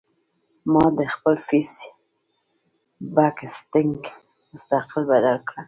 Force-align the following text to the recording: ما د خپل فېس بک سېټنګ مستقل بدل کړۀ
ما 0.73 0.85
د 0.97 0.99
خپل 1.13 1.35
فېس 1.47 1.71
بک 3.15 3.37
سېټنګ 3.55 3.97
مستقل 4.53 5.03
بدل 5.11 5.37
کړۀ 5.47 5.59